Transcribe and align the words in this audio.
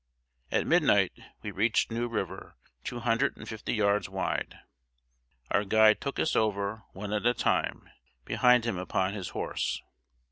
]At 0.51 0.65
midnight 0.65 1.11
we 1.43 1.51
reached 1.51 1.91
New 1.91 2.07
River, 2.07 2.55
two 2.83 3.01
hundred 3.01 3.37
and 3.37 3.47
fifty 3.47 3.75
yards 3.75 4.09
wide. 4.09 4.57
Our 5.51 5.63
guide 5.63 6.01
took 6.01 6.17
us 6.17 6.35
over, 6.35 6.81
one 6.93 7.13
at 7.13 7.27
a 7.27 7.35
time, 7.35 7.87
behind 8.25 8.65
him 8.65 8.79
upon 8.79 9.13
his 9.13 9.29
horse. 9.29 9.83